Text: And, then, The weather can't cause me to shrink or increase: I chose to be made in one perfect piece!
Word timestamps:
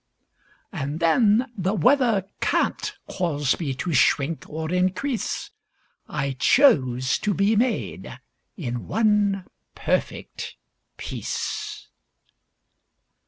And, 0.71 0.99
then, 0.99 1.51
The 1.55 1.75
weather 1.75 2.27
can't 2.39 2.91
cause 3.07 3.59
me 3.59 3.75
to 3.75 3.93
shrink 3.93 4.49
or 4.49 4.71
increase: 4.71 5.51
I 6.09 6.31
chose 6.39 7.19
to 7.19 7.35
be 7.35 7.55
made 7.55 8.19
in 8.57 8.87
one 8.87 9.45
perfect 9.75 10.55
piece! 10.97 11.87